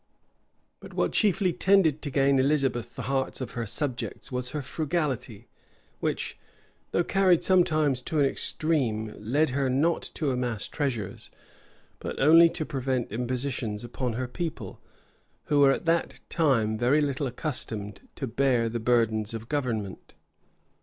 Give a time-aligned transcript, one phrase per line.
[0.79, 5.47] But what chiefly tended to gain Elizabeth the hearts of her subjects, was her frugality,
[5.99, 6.39] which,
[6.89, 11.29] though carried sometimes to an extreme, led her not to amass treasures,
[11.99, 14.81] but only to prevent impositions upon her people,
[15.43, 20.15] who were at that time very little accustomed to bear the burdens of government.